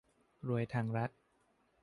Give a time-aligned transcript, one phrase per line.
[0.47, 1.09] รวยทางรัฐ